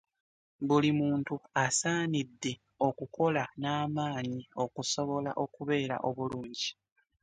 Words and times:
Buli 0.67 0.89
muntu 0.99 1.33
asaanidde 1.65 2.51
okukola 2.87 3.43
n'amaanyi 3.61 4.41
okusobola 4.63 5.31
okubeera 5.43 5.95
obulungi. 6.07 6.69